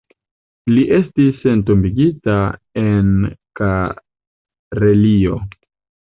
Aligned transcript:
Li 0.75 0.83
estis 0.99 1.43
entombigita 1.49 2.37
en 2.83 3.11
Karelio. 3.61 5.37